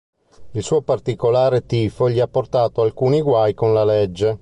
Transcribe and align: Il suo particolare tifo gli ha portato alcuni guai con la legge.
Il 0.53 0.63
suo 0.63 0.81
particolare 0.81 1.63
tifo 1.63 2.09
gli 2.09 2.19
ha 2.19 2.27
portato 2.27 2.81
alcuni 2.81 3.21
guai 3.21 3.53
con 3.53 3.71
la 3.71 3.83
legge. 3.83 4.39